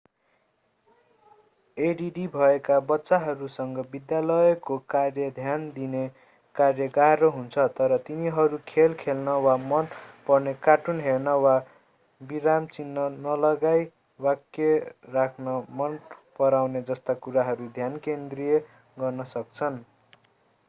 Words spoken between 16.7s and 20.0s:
जस्ता कुरामा ध्यान केन्द्रित गर्न सक्छन्